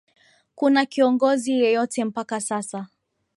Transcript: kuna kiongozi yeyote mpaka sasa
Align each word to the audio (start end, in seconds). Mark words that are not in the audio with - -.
kuna 0.55 0.85
kiongozi 0.85 1.51
yeyote 1.59 2.05
mpaka 2.05 2.41
sasa 2.41 2.87